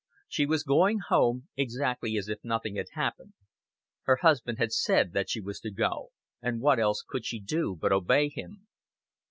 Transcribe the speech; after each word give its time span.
She 0.27 0.47
was 0.47 0.63
going 0.63 0.97
home, 1.09 1.47
exactly 1.55 2.17
as 2.17 2.27
if 2.27 2.39
nothing 2.43 2.75
had 2.75 2.87
happened. 2.93 3.33
Her 4.05 4.15
husband 4.15 4.57
had 4.57 4.71
said 4.73 5.13
that 5.13 5.29
she 5.29 5.39
was 5.39 5.59
to 5.59 5.69
go, 5.69 6.09
and 6.41 6.59
what 6.59 6.79
else 6.79 7.05
could 7.07 7.23
she 7.23 7.39
do 7.39 7.77
but 7.79 7.91
obey 7.91 8.29
him? 8.29 8.65